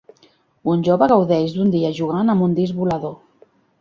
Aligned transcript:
un 0.71 0.85
jove 0.87 1.09
gaudeix 1.11 1.53
d'un 1.57 1.69
dia 1.75 1.91
jugant 1.99 2.33
amb 2.35 2.47
un 2.47 2.57
disc 2.61 2.81
volador. 2.83 3.15